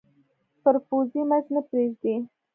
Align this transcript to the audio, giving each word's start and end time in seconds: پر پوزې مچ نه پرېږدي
پر 0.61 0.75
پوزې 0.87 1.21
مچ 1.29 1.45
نه 1.55 1.61
پرېږدي 1.69 2.15